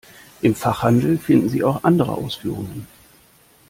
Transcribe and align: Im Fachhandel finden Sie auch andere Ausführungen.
Im 0.41 0.55
Fachhandel 0.55 1.19
finden 1.19 1.47
Sie 1.49 1.63
auch 1.63 1.83
andere 1.83 2.13
Ausführungen. 2.13 2.87